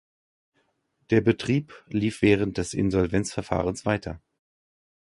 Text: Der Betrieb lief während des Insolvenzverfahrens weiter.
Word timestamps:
Der 1.11 1.21
Betrieb 1.21 1.85
lief 1.87 2.23
während 2.23 2.57
des 2.57 2.73
Insolvenzverfahrens 2.73 3.85
weiter. 3.85 4.19